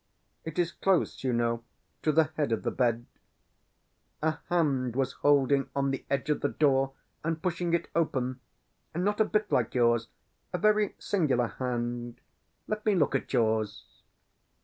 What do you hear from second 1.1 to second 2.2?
you know, to